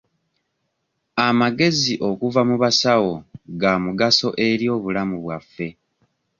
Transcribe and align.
Amagezi 1.27 1.93
okuva 2.09 2.41
mu 2.49 2.55
basawo 2.63 3.13
ga 3.59 3.73
mugaso 3.83 4.27
eri 4.47 4.67
bulamu 4.83 5.15
bwaffe. 5.23 5.67